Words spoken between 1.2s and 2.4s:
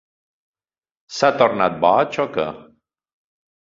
tornat boig o